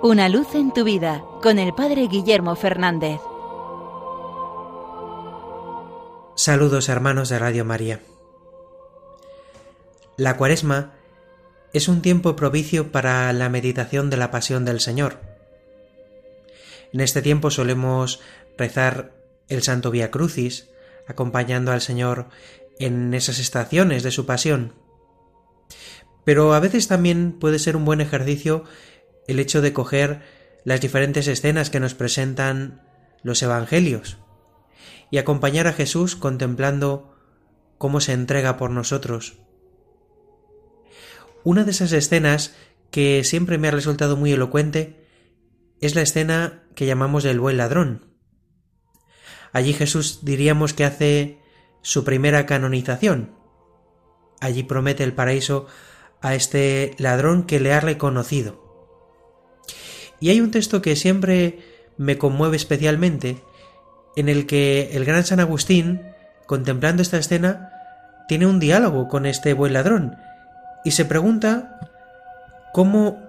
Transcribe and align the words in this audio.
Una 0.00 0.28
luz 0.28 0.54
en 0.54 0.72
tu 0.72 0.84
vida 0.84 1.24
con 1.42 1.58
el 1.58 1.74
Padre 1.74 2.06
Guillermo 2.06 2.54
Fernández. 2.54 3.20
Saludos 6.36 6.88
hermanos 6.88 7.28
de 7.30 7.40
Radio 7.40 7.64
María. 7.64 8.00
La 10.16 10.36
cuaresma 10.36 10.92
es 11.72 11.88
un 11.88 12.00
tiempo 12.00 12.36
propicio 12.36 12.92
para 12.92 13.32
la 13.32 13.48
meditación 13.48 14.08
de 14.08 14.18
la 14.18 14.30
pasión 14.30 14.64
del 14.64 14.78
Señor. 14.78 15.18
En 16.92 17.00
este 17.00 17.20
tiempo 17.20 17.50
solemos 17.50 18.20
rezar 18.56 19.16
el 19.48 19.64
Santo 19.64 19.90
Vía 19.90 20.12
Crucis, 20.12 20.70
acompañando 21.08 21.72
al 21.72 21.80
Señor 21.80 22.28
en 22.78 23.14
esas 23.14 23.40
estaciones 23.40 24.04
de 24.04 24.12
su 24.12 24.26
pasión. 24.26 24.74
Pero 26.24 26.54
a 26.54 26.60
veces 26.60 26.86
también 26.86 27.32
puede 27.32 27.58
ser 27.58 27.74
un 27.74 27.84
buen 27.84 28.00
ejercicio 28.00 28.62
el 29.28 29.38
hecho 29.38 29.62
de 29.62 29.72
coger 29.72 30.22
las 30.64 30.80
diferentes 30.80 31.28
escenas 31.28 31.70
que 31.70 31.80
nos 31.80 31.94
presentan 31.94 32.82
los 33.22 33.42
Evangelios 33.42 34.18
y 35.10 35.18
acompañar 35.18 35.66
a 35.66 35.72
Jesús 35.72 36.16
contemplando 36.16 37.14
cómo 37.78 38.00
se 38.00 38.12
entrega 38.12 38.56
por 38.56 38.70
nosotros. 38.70 39.38
Una 41.44 41.64
de 41.64 41.70
esas 41.70 41.92
escenas 41.92 42.54
que 42.90 43.22
siempre 43.24 43.58
me 43.58 43.68
ha 43.68 43.70
resultado 43.70 44.16
muy 44.16 44.32
elocuente 44.32 45.06
es 45.80 45.94
la 45.94 46.02
escena 46.02 46.64
que 46.74 46.86
llamamos 46.86 47.22
del 47.22 47.40
buen 47.40 47.56
ladrón. 47.56 48.16
Allí 49.52 49.72
Jesús 49.72 50.20
diríamos 50.22 50.74
que 50.74 50.84
hace 50.84 51.38
su 51.82 52.04
primera 52.04 52.44
canonización. 52.46 53.34
Allí 54.40 54.62
promete 54.62 55.04
el 55.04 55.14
paraíso 55.14 55.66
a 56.20 56.34
este 56.34 56.94
ladrón 56.98 57.44
que 57.44 57.60
le 57.60 57.72
ha 57.72 57.80
reconocido. 57.80 58.67
Y 60.20 60.30
hay 60.30 60.40
un 60.40 60.50
texto 60.50 60.82
que 60.82 60.96
siempre 60.96 61.60
me 61.96 62.18
conmueve 62.18 62.56
especialmente, 62.56 63.42
en 64.16 64.28
el 64.28 64.46
que 64.46 64.90
el 64.92 65.04
gran 65.04 65.24
San 65.24 65.40
Agustín, 65.40 66.02
contemplando 66.46 67.02
esta 67.02 67.18
escena, 67.18 67.72
tiene 68.28 68.46
un 68.46 68.60
diálogo 68.60 69.08
con 69.08 69.26
este 69.26 69.52
buen 69.52 69.72
ladrón 69.72 70.16
y 70.84 70.90
se 70.90 71.04
pregunta 71.04 71.80
cómo 72.72 73.22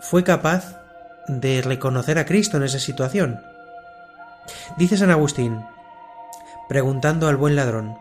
fue 0.00 0.24
capaz 0.24 0.80
de 1.28 1.62
reconocer 1.62 2.18
a 2.18 2.26
Cristo 2.26 2.56
en 2.56 2.64
esa 2.64 2.78
situación. 2.78 3.40
Dice 4.78 4.96
San 4.96 5.10
Agustín, 5.10 5.60
preguntando 6.68 7.28
al 7.28 7.36
buen 7.36 7.56
ladrón, 7.56 7.96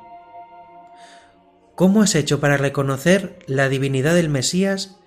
¿Cómo 1.80 2.02
has 2.02 2.16
hecho 2.16 2.42
para 2.42 2.58
reconocer 2.58 3.40
la 3.48 3.70
divinidad 3.70 4.14
del 4.14 4.28
Mesías 4.28 4.99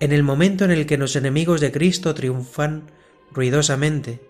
en 0.00 0.12
el 0.12 0.22
momento 0.22 0.64
en 0.64 0.70
el 0.70 0.86
que 0.86 0.96
los 0.96 1.14
enemigos 1.14 1.60
de 1.60 1.70
Cristo 1.70 2.14
triunfan 2.14 2.90
ruidosamente, 3.32 4.20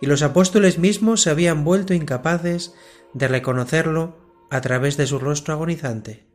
y 0.00 0.06
los 0.06 0.22
apóstoles 0.22 0.78
mismos 0.78 1.22
se 1.22 1.30
habían 1.30 1.64
vuelto 1.64 1.94
incapaces 1.94 2.74
de 3.14 3.26
reconocerlo 3.26 4.16
a 4.50 4.60
través 4.60 4.96
de 4.98 5.06
su 5.06 5.18
rostro 5.18 5.54
agonizante. 5.54 6.26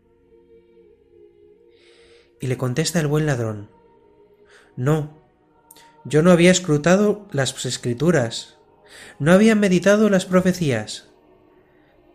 Y 2.42 2.48
le 2.48 2.58
contesta 2.58 3.00
el 3.00 3.08
buen 3.08 3.26
ladrón, 3.26 3.70
No, 4.76 5.18
yo 6.04 6.22
no 6.22 6.32
había 6.32 6.52
escrutado 6.52 7.28
las 7.32 7.66
escrituras, 7.66 8.58
no 9.20 9.32
había 9.32 9.56
meditado 9.56 10.10
las 10.10 10.26
profecías, 10.26 11.10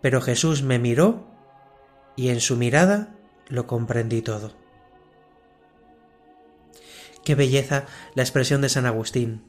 pero 0.01 0.21
Jesús 0.21 0.63
me 0.63 0.79
miró 0.79 1.27
y 2.17 2.29
en 2.29 2.41
su 2.41 2.57
mirada 2.57 3.15
lo 3.49 3.67
comprendí 3.67 4.21
todo. 4.21 4.60
Qué 7.25 7.35
belleza 7.35 7.87
la 8.15 8.23
expresión 8.23 8.61
de 8.61 8.69
San 8.69 8.87
Agustín. 8.87 9.45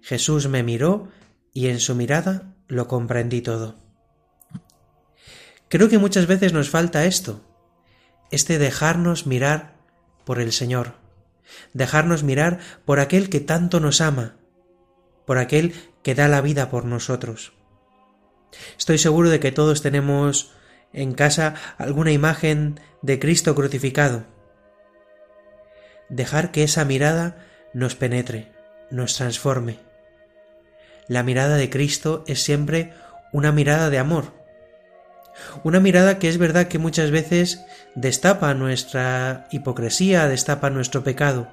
Jesús 0.00 0.48
me 0.48 0.62
miró 0.62 1.08
y 1.52 1.68
en 1.68 1.80
su 1.80 1.94
mirada 1.94 2.54
lo 2.68 2.88
comprendí 2.88 3.40
todo. 3.40 3.76
Creo 5.68 5.88
que 5.88 5.98
muchas 5.98 6.26
veces 6.26 6.52
nos 6.52 6.70
falta 6.70 7.06
esto, 7.06 7.40
este 8.30 8.58
dejarnos 8.58 9.26
mirar 9.26 9.76
por 10.24 10.40
el 10.40 10.52
Señor, 10.52 10.94
dejarnos 11.72 12.22
mirar 12.22 12.60
por 12.84 13.00
aquel 13.00 13.28
que 13.28 13.40
tanto 13.40 13.80
nos 13.80 14.00
ama, 14.00 14.36
por 15.26 15.38
aquel 15.38 15.74
que 16.02 16.14
da 16.14 16.28
la 16.28 16.40
vida 16.40 16.70
por 16.70 16.84
nosotros. 16.84 17.52
Estoy 18.78 18.98
seguro 18.98 19.28
de 19.28 19.40
que 19.40 19.52
todos 19.52 19.82
tenemos 19.82 20.52
en 20.92 21.14
casa 21.14 21.54
alguna 21.78 22.12
imagen 22.12 22.80
de 23.02 23.18
Cristo 23.18 23.54
crucificado, 23.54 24.24
dejar 26.08 26.50
que 26.50 26.62
esa 26.62 26.84
mirada 26.84 27.36
nos 27.72 27.94
penetre, 27.94 28.52
nos 28.90 29.14
transforme. 29.14 29.78
La 31.08 31.22
mirada 31.22 31.56
de 31.56 31.70
Cristo 31.70 32.24
es 32.26 32.42
siempre 32.42 32.92
una 33.32 33.52
mirada 33.52 33.90
de 33.90 33.98
amor, 33.98 34.32
una 35.62 35.80
mirada 35.80 36.18
que 36.18 36.28
es 36.28 36.38
verdad 36.38 36.68
que 36.68 36.78
muchas 36.78 37.10
veces 37.10 37.64
destapa 37.94 38.54
nuestra 38.54 39.46
hipocresía, 39.50 40.28
destapa 40.28 40.70
nuestro 40.70 41.04
pecado, 41.04 41.48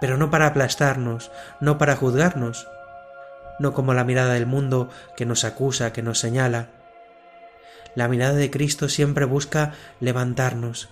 pero 0.00 0.16
no 0.16 0.30
para 0.30 0.46
aplastarnos, 0.46 1.30
no 1.60 1.78
para 1.78 1.96
juzgarnos, 1.96 2.66
no 3.58 3.72
como 3.72 3.94
la 3.94 4.04
mirada 4.04 4.34
del 4.34 4.46
mundo 4.46 4.90
que 5.16 5.26
nos 5.26 5.44
acusa, 5.44 5.92
que 5.92 6.02
nos 6.02 6.18
señala. 6.18 6.68
La 7.94 8.08
mirada 8.08 8.34
de 8.34 8.50
Cristo 8.50 8.88
siempre 8.88 9.26
busca 9.26 9.72
levantarnos, 10.00 10.88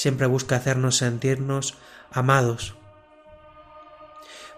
siempre 0.00 0.26
busca 0.26 0.56
hacernos 0.56 0.96
sentirnos 0.96 1.76
amados. 2.10 2.74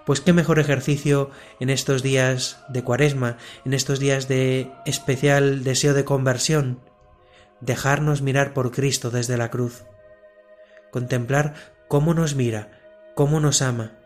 Pues 0.07 0.21
qué 0.21 0.33
mejor 0.33 0.61
ejercicio 0.61 1.33
en 1.59 1.69
estos 1.69 2.05
días 2.05 2.61
de 2.69 2.85
cuaresma, 2.85 3.39
en 3.65 3.75
estos 3.75 3.99
días 3.99 4.29
de 4.29 4.71
especial 4.87 5.65
deseo 5.65 5.95
de 5.95 6.05
conversión, 6.05 6.79
dejarnos 7.61 8.23
mirar 8.23 8.55
por 8.55 8.71
Cristo 8.71 9.11
desde 9.11 9.37
la 9.37 9.51
cruz, 9.51 9.85
contemplar 10.93 11.55
cómo 11.89 12.15
nos 12.15 12.37
mira, 12.37 12.81
cómo 13.17 13.41
nos 13.41 13.63
ama, 13.63 13.99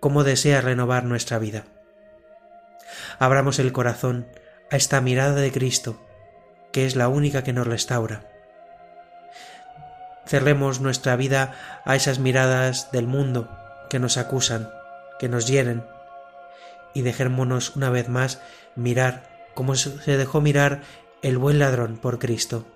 cómo 0.00 0.24
desea 0.24 0.62
renovar 0.62 1.04
nuestra 1.04 1.38
vida. 1.38 1.66
Abramos 3.18 3.58
el 3.58 3.72
corazón 3.72 4.26
a 4.70 4.76
esta 4.76 5.02
mirada 5.02 5.34
de 5.34 5.52
Cristo, 5.52 6.02
que 6.72 6.86
es 6.86 6.96
la 6.96 7.08
única 7.08 7.44
que 7.44 7.52
nos 7.52 7.66
restaura 7.66 8.37
cerremos 10.28 10.80
nuestra 10.80 11.16
vida 11.16 11.54
a 11.84 11.96
esas 11.96 12.18
miradas 12.18 12.92
del 12.92 13.06
mundo 13.06 13.48
que 13.88 13.98
nos 13.98 14.18
acusan, 14.18 14.70
que 15.18 15.28
nos 15.28 15.46
hieren, 15.46 15.84
y 16.92 17.02
dejémonos 17.02 17.76
una 17.76 17.90
vez 17.90 18.08
más 18.08 18.40
mirar 18.76 19.50
como 19.54 19.74
se 19.74 20.16
dejó 20.16 20.40
mirar 20.40 20.82
el 21.22 21.38
buen 21.38 21.58
ladrón 21.58 21.96
por 21.96 22.18
Cristo, 22.18 22.66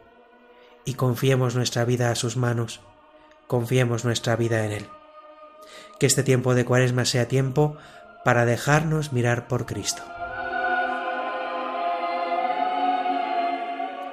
y 0.85 0.95
confiemos 0.95 1.55
nuestra 1.55 1.85
vida 1.85 2.11
a 2.11 2.15
sus 2.17 2.37
manos, 2.37 2.81
confiemos 3.47 4.05
nuestra 4.05 4.35
vida 4.35 4.65
en 4.65 4.73
Él. 4.73 4.89
Que 6.01 6.07
este 6.07 6.25
tiempo 6.25 6.55
de 6.55 6.65
cuaresma 6.65 7.05
sea 7.05 7.29
tiempo 7.29 7.77
para 8.25 8.47
dejarnos 8.47 9.13
mirar 9.13 9.47
por 9.47 9.67
Cristo. 9.67 10.03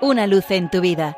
Una 0.01 0.27
luz 0.27 0.51
en 0.51 0.69
tu 0.69 0.81
vida 0.81 1.17